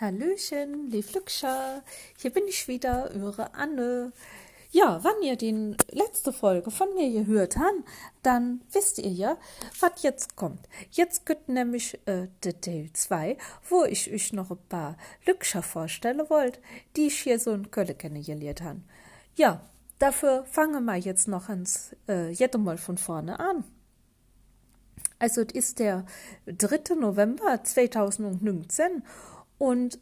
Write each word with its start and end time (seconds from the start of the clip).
Hallöchen, 0.00 0.90
lieb 0.90 1.12
Lükscher. 1.12 1.82
Hier 2.16 2.30
bin 2.30 2.48
ich 2.48 2.68
wieder, 2.68 3.10
eure 3.14 3.52
Anne. 3.52 4.12
Ja, 4.70 5.04
wenn 5.04 5.22
ihr 5.22 5.36
die 5.36 5.76
letzte 5.90 6.32
Folge 6.32 6.70
von 6.70 6.94
mir 6.94 7.12
gehört 7.12 7.58
habt, 7.58 7.82
dann 8.22 8.62
wisst 8.72 8.98
ihr 8.98 9.10
ja, 9.10 9.36
was 9.78 10.02
jetzt 10.02 10.36
kommt. 10.36 10.66
Jetzt 10.90 11.26
gibt 11.26 11.50
nämlich 11.50 12.00
äh, 12.06 12.28
der 12.44 12.58
Teil 12.62 12.88
2, 12.90 13.36
wo 13.68 13.84
ich 13.84 14.10
euch 14.10 14.32
noch 14.32 14.50
ein 14.50 14.68
paar 14.70 14.96
Lükscher 15.26 15.62
vorstellen 15.62 16.22
wollt, 16.30 16.60
die 16.96 17.08
ich 17.08 17.20
hier 17.20 17.38
so 17.38 17.52
in 17.52 17.70
Köln 17.70 17.98
kennengelernt 17.98 18.62
habe. 18.62 18.80
Ja, 19.36 19.60
dafür 19.98 20.46
fangen 20.46 20.86
wir 20.86 20.96
jetzt 20.96 21.28
noch 21.28 21.50
ans, 21.50 21.94
äh, 22.08 22.30
jetzt 22.30 22.56
mal 22.56 22.78
von 22.78 22.96
vorne 22.96 23.38
an. 23.38 23.64
Also, 25.18 25.42
es 25.42 25.52
ist 25.52 25.78
der 25.78 26.06
3. 26.46 26.94
November 26.94 27.62
2019 27.62 29.02
und 29.60 29.98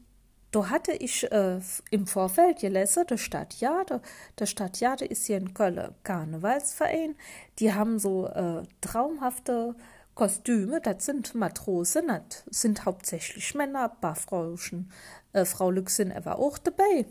da 0.52 0.70
hatte 0.70 0.92
ich 0.92 1.30
äh, 1.32 1.60
im 1.90 2.06
Vorfeld 2.06 2.60
gelesen, 2.60 3.04
der 3.10 3.16
Stadt 3.16 3.54
Jade, 3.60 4.00
der 4.38 4.46
Stadt 4.46 4.78
Jade 4.78 5.04
ist 5.04 5.26
hier 5.26 5.36
in 5.36 5.52
Köln 5.52 5.94
Karnevalsverein. 6.04 7.16
Die 7.58 7.74
haben 7.74 7.98
so 7.98 8.28
äh, 8.28 8.62
traumhafte 8.80 9.74
Kostüme, 10.14 10.80
das 10.80 11.04
sind 11.04 11.34
Matrosen, 11.34 12.06
das 12.06 12.44
sind 12.50 12.84
hauptsächlich 12.84 13.52
Männer, 13.56 13.90
ein 13.90 14.00
paar 14.00 14.14
Frauchen, 14.14 14.92
äh, 15.32 15.44
Frau 15.44 15.72
Lück 15.72 15.90
sind 15.90 16.12
aber 16.12 16.38
auch 16.38 16.56
dabei. 16.56 17.06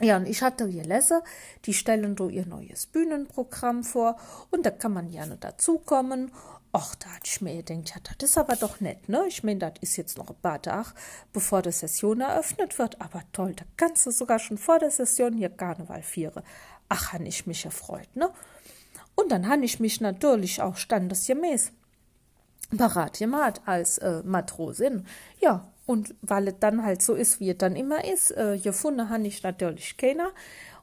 Ja, 0.00 0.18
und 0.18 0.26
ich 0.26 0.42
hatte 0.42 0.68
gelesen, 0.68 1.20
die 1.64 1.72
stellen 1.72 2.16
da 2.16 2.28
ihr 2.28 2.44
neues 2.46 2.86
Bühnenprogramm 2.86 3.82
vor 3.82 4.16
und 4.50 4.66
da 4.66 4.70
kann 4.70 4.92
man 4.92 5.10
gerne 5.10 5.36
dazukommen 5.36 6.30
Och, 6.76 6.94
da 6.96 7.08
hat 7.08 7.26
ich 7.26 7.40
mir 7.40 7.62
gedacht, 7.62 7.88
ja, 7.88 8.14
das 8.18 8.28
ist 8.28 8.36
aber 8.36 8.54
doch 8.54 8.80
nett, 8.80 9.08
ne? 9.08 9.24
Ich 9.28 9.42
meine, 9.42 9.60
das 9.60 9.72
ist 9.80 9.96
jetzt 9.96 10.18
noch 10.18 10.28
ein 10.28 10.36
paar 10.42 10.60
Tage, 10.60 10.90
bevor 11.32 11.62
die 11.62 11.72
Session 11.72 12.20
eröffnet 12.20 12.78
wird. 12.78 13.00
Aber 13.00 13.22
toll, 13.32 13.54
da 13.54 13.64
kannst 13.78 14.04
du 14.04 14.10
sogar 14.10 14.38
schon 14.38 14.58
vor 14.58 14.78
der 14.78 14.90
Session 14.90 15.32
hier 15.32 15.48
Karneval 15.48 16.02
feiern. 16.02 16.42
Ach, 16.90 17.14
han 17.14 17.24
ich 17.24 17.46
mich 17.46 17.64
erfreut, 17.64 18.14
ne? 18.14 18.28
Und 19.14 19.32
dann 19.32 19.48
han 19.48 19.62
ich 19.62 19.80
mich 19.80 20.02
natürlich 20.02 20.60
auch 20.60 20.76
standesgemäß 20.76 21.72
parat 22.76 23.20
gemacht 23.20 23.62
als 23.64 23.96
äh, 23.96 24.22
Matrosin. 24.22 25.06
Ja, 25.40 25.66
und 25.86 26.14
weil 26.20 26.48
es 26.48 26.54
dann 26.60 26.84
halt 26.84 27.00
so 27.00 27.14
ist, 27.14 27.40
wie 27.40 27.50
es 27.50 27.58
dann 27.58 27.76
immer 27.76 28.04
ist, 28.04 28.32
äh, 28.32 28.58
gefunden 28.58 29.08
han 29.08 29.24
ich 29.24 29.42
natürlich 29.42 29.96
keiner 29.96 30.32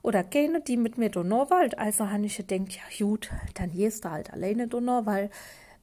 oder 0.01 0.23
keine, 0.23 0.61
die 0.61 0.77
mit 0.77 0.97
mir 0.97 1.09
Donnerwald. 1.09 1.77
Also 1.77 2.09
han 2.09 2.23
ich 2.23 2.37
gedacht, 2.37 2.71
ja 2.71 3.05
gut, 3.05 3.29
dann 3.55 3.71
gehst 3.71 4.05
du 4.05 4.11
halt 4.11 4.31
alleine 4.31 4.67
weil 4.67 5.29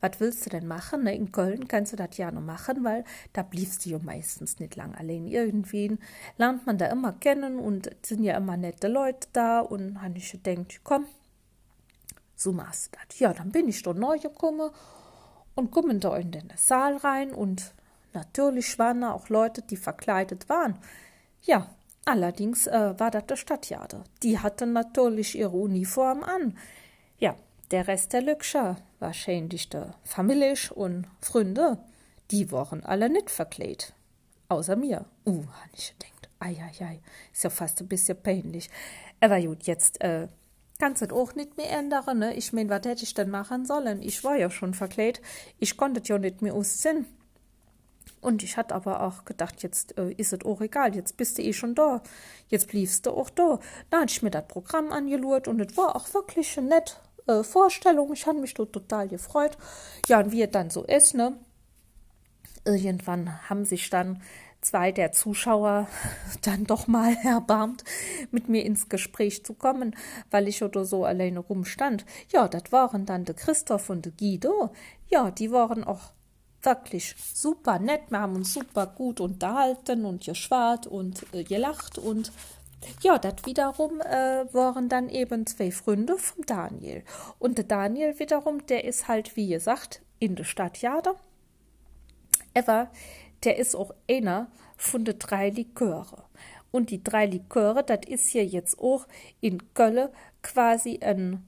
was 0.00 0.18
willst 0.18 0.46
du 0.46 0.50
denn 0.50 0.66
machen? 0.66 1.04
Ne? 1.04 1.14
In 1.14 1.30
Köln 1.30 1.68
kannst 1.68 1.92
du 1.92 1.96
das 1.96 2.16
ja 2.16 2.30
noch 2.30 2.40
machen, 2.40 2.84
weil 2.84 3.04
da 3.32 3.42
bliebst 3.42 3.84
du 3.84 3.90
ja 3.90 3.98
meistens 3.98 4.58
nicht 4.58 4.76
lang 4.76 4.94
allein. 4.94 5.26
Irgendwie 5.26 5.98
lernt 6.38 6.66
man 6.66 6.78
da 6.78 6.86
immer 6.86 7.12
kennen 7.12 7.58
und 7.58 7.90
sind 8.02 8.24
ja 8.24 8.36
immer 8.36 8.56
nette 8.56 8.88
Leute 8.88 9.28
da 9.32 9.60
und 9.60 10.00
habe 10.00 10.18
ich 10.18 10.32
gedacht, 10.32 10.80
komm, 10.82 11.04
so 12.34 12.52
machst 12.52 12.94
du 12.94 12.98
das. 13.06 13.18
Ja, 13.18 13.32
dann 13.34 13.52
bin 13.52 13.68
ich 13.68 13.82
da 13.82 13.92
neu 13.92 14.18
gekommen 14.18 14.70
und 15.54 15.70
komme 15.70 15.98
da 15.98 16.16
in 16.16 16.30
den 16.30 16.50
Saal 16.56 16.96
rein 16.96 17.32
und 17.32 17.74
natürlich 18.12 18.78
waren 18.78 19.02
da 19.02 19.12
auch 19.12 19.28
Leute, 19.28 19.62
die 19.62 19.76
verkleidet 19.76 20.48
waren. 20.48 20.78
Ja, 21.42 21.74
allerdings 22.04 22.66
äh, 22.66 22.98
war 22.98 23.10
das 23.10 23.26
der 23.26 23.36
Stadtjade. 23.36 24.04
Die 24.22 24.38
hatten 24.38 24.72
natürlich 24.72 25.38
ihre 25.38 25.56
Uniform 25.56 26.22
an. 26.22 26.56
Ja, 27.18 27.36
der 27.70 27.88
Rest 27.88 28.12
der 28.12 28.22
Lükscher, 28.22 28.76
wahrscheinlich 28.98 29.68
der 29.68 29.94
Familie 30.04 30.54
und 30.74 31.06
Freunde, 31.20 31.78
die 32.30 32.50
waren 32.52 32.84
alle 32.84 33.08
nicht 33.08 33.30
verkleidet. 33.30 33.94
Außer 34.48 34.76
mir. 34.76 35.04
Uh, 35.24 35.44
hab 35.46 35.70
ich 35.74 35.94
gedacht. 35.98 36.20
Eieiei, 36.40 37.00
ist 37.32 37.44
ja 37.44 37.50
fast 37.50 37.80
ein 37.80 37.88
bisschen 37.88 38.20
peinlich. 38.20 38.70
Aber 39.20 39.40
gut, 39.40 39.64
jetzt 39.64 40.00
äh, 40.00 40.28
kannst 40.78 41.02
du 41.02 41.14
auch 41.14 41.34
nicht 41.34 41.56
mehr 41.56 41.70
ändern, 41.70 42.18
ne? 42.18 42.34
Ich 42.34 42.52
mein, 42.52 42.70
was 42.70 42.84
hätte 42.86 43.04
ich 43.04 43.14
denn 43.14 43.30
machen 43.30 43.66
sollen? 43.66 44.02
Ich 44.02 44.24
war 44.24 44.36
ja 44.36 44.50
schon 44.50 44.72
verkleidet. 44.72 45.22
Ich 45.58 45.76
konnte 45.76 46.00
ja 46.02 46.18
nicht 46.18 46.40
mehr 46.40 46.54
aussehen. 46.54 47.06
Und 48.20 48.42
ich 48.42 48.56
hatte 48.56 48.74
aber 48.74 49.02
auch 49.02 49.24
gedacht, 49.24 49.62
jetzt 49.62 49.96
äh, 49.96 50.12
ist 50.12 50.32
es 50.32 50.44
auch 50.44 50.60
egal, 50.60 50.94
jetzt 50.94 51.16
bist 51.16 51.38
du 51.38 51.42
eh 51.42 51.52
schon 51.52 51.74
da. 51.74 52.02
Jetzt 52.48 52.68
bliebst 52.68 53.06
du 53.06 53.12
auch 53.12 53.30
da. 53.30 53.58
Da 53.88 54.00
hatte 54.00 54.12
ich 54.12 54.22
mir 54.22 54.30
das 54.30 54.46
Programm 54.46 54.92
angelurt 54.92 55.48
und 55.48 55.60
es 55.60 55.76
war 55.76 55.96
auch 55.96 56.12
wirklich 56.12 56.56
nett 56.58 57.00
äh, 57.26 57.42
Vorstellung. 57.42 58.12
Ich 58.12 58.26
habe 58.26 58.40
mich 58.40 58.54
dort 58.54 58.72
total 58.72 59.08
gefreut. 59.08 59.56
Ja, 60.06 60.20
und 60.20 60.32
wie 60.32 60.42
es 60.42 60.50
dann 60.50 60.70
so 60.70 60.84
ist, 60.84 61.14
ne? 61.14 61.34
Irgendwann 62.64 63.48
haben 63.48 63.64
sich 63.64 63.88
dann 63.88 64.20
zwei 64.60 64.92
der 64.92 65.12
Zuschauer 65.12 65.88
dann 66.42 66.64
doch 66.64 66.86
mal 66.86 67.16
erbarmt, 67.24 67.84
mit 68.30 68.48
mir 68.48 68.64
ins 68.64 68.88
Gespräch 68.88 69.44
zu 69.44 69.54
kommen, 69.54 69.96
weil 70.30 70.48
ich 70.48 70.62
oder 70.62 70.84
so 70.84 71.04
alleine 71.04 71.40
rumstand. 71.40 72.04
Ja, 72.32 72.48
das 72.48 72.70
waren 72.70 73.06
dann 73.06 73.24
der 73.24 73.34
Christoph 73.34 73.90
und 73.90 74.04
der 74.04 74.12
Guido. 74.12 74.70
Ja, 75.08 75.30
die 75.30 75.50
waren 75.50 75.84
auch 75.84 76.12
wirklich 76.62 77.14
super 77.34 77.78
nett. 77.78 78.02
Wir 78.10 78.20
haben 78.20 78.36
uns 78.36 78.54
super 78.54 78.86
gut 78.86 79.20
unterhalten 79.20 80.04
und 80.04 80.24
geschwart 80.24 80.86
und 80.86 81.26
äh, 81.32 81.44
gelacht 81.44 81.98
und 81.98 82.32
ja, 83.02 83.18
das 83.18 83.44
wiederum 83.44 84.00
äh, 84.00 84.52
waren 84.54 84.88
dann 84.88 85.08
eben 85.10 85.46
zwei 85.46 85.70
Freunde 85.70 86.16
vom 86.16 86.44
Daniel. 86.46 87.04
Und 87.38 87.58
der 87.58 87.66
Daniel 87.66 88.18
wiederum, 88.18 88.66
der 88.66 88.84
ist 88.84 89.06
halt, 89.06 89.36
wie 89.36 89.48
gesagt, 89.48 90.02
in 90.18 90.34
der 90.34 90.44
Stadt 90.44 90.78
Jade. 90.78 91.14
Aber 92.54 92.90
der 93.44 93.58
ist 93.58 93.76
auch 93.76 93.94
einer 94.08 94.50
von 94.76 95.04
den 95.04 95.18
drei 95.18 95.50
Liköre. 95.50 96.24
Und 96.70 96.90
die 96.90 97.02
drei 97.02 97.26
Liköre, 97.26 97.82
das 97.82 98.00
ist 98.06 98.28
hier 98.28 98.46
jetzt 98.46 98.78
auch 98.78 99.06
in 99.40 99.74
Köln 99.74 100.08
quasi 100.42 101.00
eine 101.02 101.42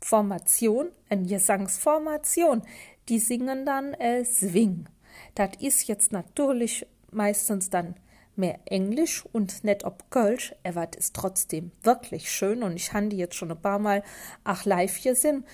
Formation, 0.00 0.88
eine 1.08 1.26
Gesangsformation. 1.26 2.62
Die 3.08 3.18
singen 3.18 3.66
dann 3.66 3.94
äh, 3.94 4.24
Swing. 4.24 4.86
Das 5.34 5.50
ist 5.60 5.86
jetzt 5.86 6.12
natürlich 6.12 6.86
meistens 7.10 7.70
dann 7.70 7.94
mehr 8.36 8.58
Englisch 8.64 9.24
und 9.32 9.64
nicht 9.64 9.84
ob 9.84 10.10
Kölsch, 10.10 10.54
aber 10.64 10.88
es 10.90 11.06
ist 11.06 11.16
trotzdem 11.16 11.70
wirklich 11.82 12.30
schön 12.30 12.62
und 12.62 12.76
ich 12.76 12.92
habe 12.92 13.08
die 13.08 13.16
jetzt 13.16 13.36
schon 13.36 13.50
ein 13.50 13.60
paar 13.60 13.78
Mal 13.78 14.02
auch 14.42 14.64
live 14.64 14.96
hier 14.96 15.14
sind, 15.14 15.44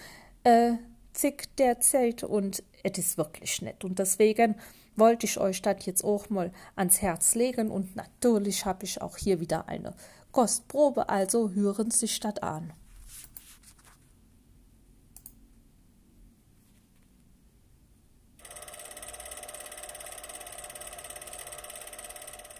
äh, 0.45 0.73
zig 1.13 1.49
derzeit 1.59 2.25
und 2.25 2.63
es 2.83 2.99
ist 2.99 3.19
wirklich 3.19 3.61
nett 3.63 3.85
und 3.85 3.99
deswegen 3.99 4.55
wollte 4.97 5.27
ich 5.27 5.39
euch 5.39 5.63
das 5.63 5.85
jetzt 5.87 6.05
auch 6.05 6.31
mal 6.31 6.53
ans 6.77 7.03
Herz 7.03 7.35
legen 7.35 7.71
und 7.71 7.97
natürlich 7.97 8.65
habe 8.65 8.85
ich 8.85 9.03
auch 9.03 9.17
hier 9.17 9.41
wieder 9.41 9.69
eine 9.69 9.95
Kostprobe, 10.33 11.09
also 11.09 11.51
hören 11.51 11.91
Sie 11.91 12.01
sich 12.01 12.21
das 12.21 12.39
an. 12.39 12.73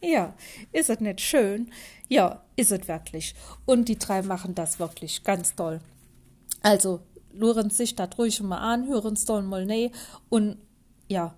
Ja, 0.00 0.34
ist 0.72 0.88
es 0.88 1.00
nicht 1.00 1.20
schön? 1.20 1.72
Ja, 2.08 2.42
ist 2.54 2.70
es 2.70 2.86
wirklich. 2.86 3.34
Und 3.64 3.88
die 3.88 3.98
drei 3.98 4.22
machen 4.22 4.54
das 4.54 4.78
wirklich 4.78 5.24
ganz 5.24 5.54
toll. 5.56 5.80
Also, 6.62 7.00
luren 7.32 7.70
sich 7.70 7.96
das 7.96 8.16
ruhig 8.16 8.40
mal 8.40 8.58
an, 8.58 8.86
hören 8.88 9.14
es 9.14 9.24
doch 9.24 9.42
mal 9.42 9.66
nee. 9.66 9.90
Und 10.28 10.58
ja, 11.08 11.34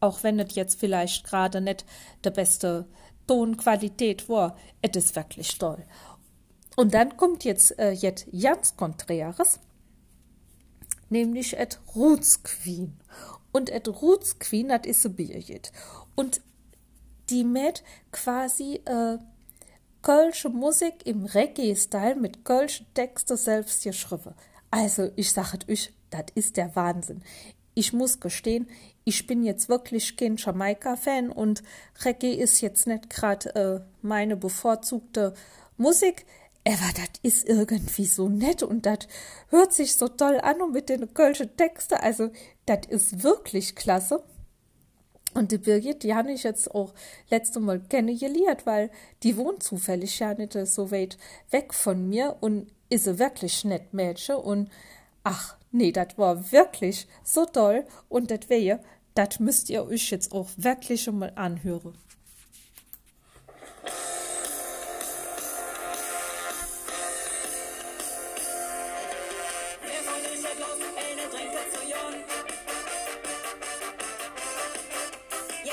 auch 0.00 0.22
wenn 0.22 0.38
es 0.38 0.54
jetzt 0.54 0.78
vielleicht 0.78 1.24
gerade 1.24 1.60
nicht 1.60 1.84
der 2.24 2.30
beste 2.30 2.86
Tonqualität 3.26 4.28
war, 4.28 4.56
es 4.82 4.96
ist 4.96 5.16
wirklich 5.16 5.58
toll. 5.58 5.84
Und 6.76 6.94
dann 6.94 7.16
kommt 7.16 7.44
jetzt, 7.44 7.78
äh, 7.78 7.92
jetzt 7.92 8.26
ganz 8.32 8.76
Konträres, 8.76 9.60
nämlich 11.12 11.56
et 11.56 11.78
Roots 11.94 12.42
Queen. 12.42 12.98
Und 13.52 13.70
et 13.70 13.86
Roots 13.86 14.38
Queen, 14.38 14.68
das 14.68 14.86
ist 14.86 15.16
Birgit. 15.16 15.70
Und 16.16 16.40
die 17.30 17.44
mit 17.44 17.84
quasi 18.10 18.80
äh, 18.84 19.18
kölsche 20.02 20.48
Musik 20.48 21.06
im 21.06 21.24
Reggae-Style 21.24 22.16
mit 22.16 22.44
kölsche 22.44 22.84
Texte 22.94 23.36
selbst 23.36 23.84
geschrieben. 23.84 24.34
Also, 24.70 25.10
ich 25.16 25.32
sage 25.32 25.58
euch, 25.68 25.92
das 26.10 26.26
ist 26.34 26.56
der 26.56 26.74
Wahnsinn. 26.74 27.22
Ich 27.74 27.92
muss 27.92 28.20
gestehen, 28.20 28.68
ich 29.04 29.26
bin 29.26 29.42
jetzt 29.44 29.68
wirklich 29.68 30.16
kein 30.16 30.36
Jamaika-Fan 30.36 31.30
und 31.30 31.62
Reggae 32.04 32.34
ist 32.34 32.60
jetzt 32.60 32.86
nicht 32.86 33.10
gerade 33.10 33.54
äh, 33.54 33.80
meine 34.02 34.36
bevorzugte 34.36 35.34
Musik. 35.76 36.26
Aber 36.64 36.92
das 36.94 37.20
ist 37.22 37.48
irgendwie 37.48 38.04
so 38.04 38.28
nett 38.28 38.62
und 38.62 38.86
das 38.86 39.08
hört 39.48 39.72
sich 39.72 39.96
so 39.96 40.08
toll 40.08 40.38
an 40.40 40.62
und 40.62 40.72
mit 40.72 40.88
den 40.88 41.12
kölschen 41.12 41.56
Texten. 41.56 41.94
Also, 41.94 42.30
das 42.66 42.86
ist 42.88 43.22
wirklich 43.24 43.74
klasse. 43.74 44.22
Und 45.34 45.50
die 45.50 45.58
Birgit, 45.58 46.02
die 46.02 46.14
habe 46.14 46.30
ich 46.30 46.42
jetzt 46.42 46.72
auch 46.74 46.92
letzte 47.30 47.58
Mal 47.58 47.80
kennengelernt, 47.80 48.66
weil 48.66 48.90
die 49.22 49.36
wohnt 49.36 49.62
zufällig 49.62 50.18
ja 50.18 50.34
nicht 50.34 50.52
so 50.52 50.90
weit 50.90 51.16
weg 51.50 51.72
von 51.72 52.08
mir 52.08 52.36
und 52.40 52.70
ist 52.90 53.08
ein 53.08 53.18
wirklich 53.18 53.64
nett 53.64 53.94
Mädchen 53.94 54.36
und 54.36 54.70
ach, 55.24 55.56
nee, 55.70 55.90
das 55.90 56.18
war 56.18 56.52
wirklich 56.52 57.08
so 57.24 57.46
toll 57.46 57.86
und 58.10 58.30
das 58.30 58.50
wäre, 58.50 58.80
das 59.14 59.40
müsst 59.40 59.70
ihr 59.70 59.84
euch 59.84 60.10
jetzt 60.10 60.32
auch 60.32 60.48
wirklich 60.56 61.10
mal 61.10 61.32
anhören. 61.34 61.96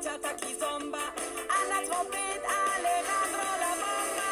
Bachata, 0.00 0.32
Kizomba. 0.34 0.98
Alla 1.56 1.78
Trompet, 1.86 2.42
Alejandro 2.48 3.48
La 3.62 3.72
Bomba. 3.82 4.28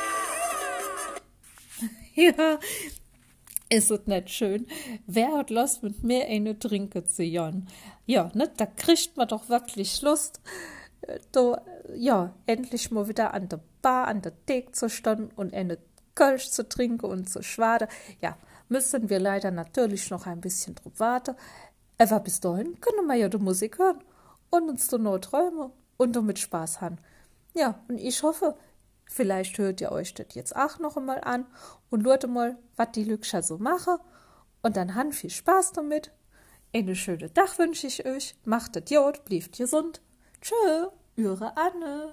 Ja, 2.14 2.58
ist 3.68 3.90
es 3.90 4.06
nicht 4.06 4.30
schön? 4.30 4.66
Wer 5.06 5.32
hat 5.36 5.50
Lust 5.50 5.82
mit 5.82 6.02
mir 6.02 6.26
eine 6.26 6.58
Trinke 6.58 7.04
zu 7.04 7.22
jon? 7.22 7.66
Ja, 8.06 8.30
ne, 8.34 8.50
da 8.56 8.64
kriegt 8.64 9.18
man 9.18 9.28
doch 9.28 9.50
wirklich 9.50 10.00
Lust, 10.00 10.40
da, 11.32 11.62
ja, 11.94 12.34
endlich 12.46 12.90
mal 12.90 13.06
wieder 13.06 13.34
an 13.34 13.50
der 13.50 13.60
Bar, 13.82 14.08
an 14.08 14.22
der 14.22 14.32
Theke 14.46 14.72
zu 14.72 14.88
stehen 14.88 15.30
und 15.36 15.52
eine 15.52 15.76
Kölsch 16.14 16.48
zu 16.48 16.66
trinken 16.66 17.04
und 17.04 17.28
zu 17.28 17.42
schwaden. 17.42 17.88
Ja, 18.22 18.38
müssen 18.70 19.10
wir 19.10 19.20
leider 19.20 19.50
natürlich 19.50 20.08
noch 20.08 20.26
ein 20.26 20.40
bisschen 20.40 20.76
drauf 20.76 20.94
warten. 20.96 21.36
Aber 21.98 22.20
bis 22.20 22.40
dahin 22.40 22.80
können 22.80 23.06
wir 23.06 23.16
ja 23.16 23.28
die 23.28 23.36
Musik 23.36 23.78
hören 23.78 24.02
und 24.50 24.68
uns 24.68 24.88
da 24.88 24.98
noch 24.98 25.18
träumen 25.18 25.70
und 25.96 26.16
damit 26.16 26.38
Spaß 26.38 26.80
haben. 26.80 26.98
Ja, 27.54 27.82
und 27.88 27.98
ich 27.98 28.22
hoffe, 28.22 28.56
Vielleicht 29.08 29.56
hört 29.58 29.80
ihr 29.80 29.90
euch 29.90 30.14
das 30.14 30.26
jetzt 30.34 30.54
auch 30.54 30.78
noch 30.78 30.96
einmal 30.96 31.22
an 31.22 31.46
und 31.90 32.04
schaut 32.04 32.28
mal, 32.28 32.58
was 32.76 32.92
die 32.92 33.04
Lükscher 33.04 33.42
so 33.42 33.58
mache. 33.58 33.98
Und 34.62 34.76
dann 34.76 34.94
han 34.94 35.12
viel 35.12 35.30
Spaß 35.30 35.72
damit. 35.72 36.12
Eine 36.74 36.94
schöne 36.94 37.30
Dach 37.30 37.58
wünsche 37.58 37.86
ich 37.86 38.04
euch. 38.04 38.34
Macht 38.44 38.76
es 38.76 38.84
gut, 38.84 39.24
bleibt 39.24 39.56
gesund. 39.56 40.02
Tschö, 40.42 40.88
eure 41.16 41.56
Anne. 41.56 42.12